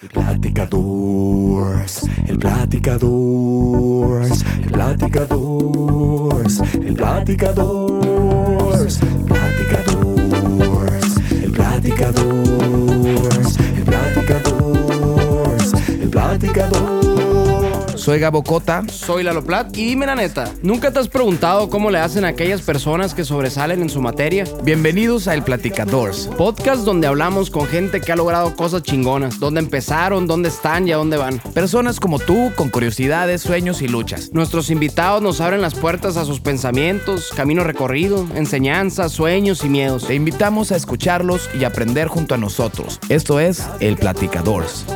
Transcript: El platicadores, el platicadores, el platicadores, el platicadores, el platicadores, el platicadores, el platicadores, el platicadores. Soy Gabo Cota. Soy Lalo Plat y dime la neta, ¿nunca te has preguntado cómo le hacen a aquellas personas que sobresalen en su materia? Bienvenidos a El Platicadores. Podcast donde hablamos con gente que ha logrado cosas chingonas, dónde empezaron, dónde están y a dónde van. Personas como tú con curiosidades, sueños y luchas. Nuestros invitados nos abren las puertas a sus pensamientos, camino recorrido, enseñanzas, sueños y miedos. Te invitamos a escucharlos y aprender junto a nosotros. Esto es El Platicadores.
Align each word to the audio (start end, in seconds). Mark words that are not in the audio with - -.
El 0.00 0.10
platicadores, 0.10 2.02
el 2.28 2.38
platicadores, 2.38 4.44
el 4.62 4.70
platicadores, 4.70 6.60
el 6.74 6.94
platicadores, 6.94 9.00
el 9.02 9.24
platicadores, 9.24 11.16
el 11.42 11.50
platicadores, 11.50 13.58
el 13.58 13.82
platicadores, 13.82 15.74
el 15.88 16.08
platicadores. 16.10 16.97
Soy 18.08 18.20
Gabo 18.20 18.42
Cota. 18.42 18.84
Soy 18.90 19.22
Lalo 19.22 19.44
Plat 19.44 19.76
y 19.76 19.84
dime 19.84 20.06
la 20.06 20.14
neta, 20.14 20.50
¿nunca 20.62 20.90
te 20.90 20.98
has 20.98 21.08
preguntado 21.08 21.68
cómo 21.68 21.90
le 21.90 21.98
hacen 21.98 22.24
a 22.24 22.28
aquellas 22.28 22.62
personas 22.62 23.12
que 23.12 23.22
sobresalen 23.22 23.82
en 23.82 23.90
su 23.90 24.00
materia? 24.00 24.44
Bienvenidos 24.62 25.28
a 25.28 25.34
El 25.34 25.42
Platicadores. 25.42 26.26
Podcast 26.38 26.86
donde 26.86 27.06
hablamos 27.06 27.50
con 27.50 27.66
gente 27.66 28.00
que 28.00 28.10
ha 28.10 28.16
logrado 28.16 28.56
cosas 28.56 28.82
chingonas, 28.82 29.38
dónde 29.38 29.60
empezaron, 29.60 30.26
dónde 30.26 30.48
están 30.48 30.88
y 30.88 30.92
a 30.92 30.96
dónde 30.96 31.18
van. 31.18 31.38
Personas 31.52 32.00
como 32.00 32.18
tú 32.18 32.50
con 32.56 32.70
curiosidades, 32.70 33.42
sueños 33.42 33.82
y 33.82 33.88
luchas. 33.88 34.30
Nuestros 34.32 34.70
invitados 34.70 35.20
nos 35.20 35.42
abren 35.42 35.60
las 35.60 35.74
puertas 35.74 36.16
a 36.16 36.24
sus 36.24 36.40
pensamientos, 36.40 37.30
camino 37.36 37.62
recorrido, 37.62 38.26
enseñanzas, 38.34 39.12
sueños 39.12 39.66
y 39.66 39.68
miedos. 39.68 40.06
Te 40.06 40.14
invitamos 40.14 40.72
a 40.72 40.76
escucharlos 40.76 41.50
y 41.60 41.64
aprender 41.64 42.08
junto 42.08 42.34
a 42.34 42.38
nosotros. 42.38 43.00
Esto 43.10 43.38
es 43.38 43.68
El 43.80 43.98
Platicadores. 43.98 44.86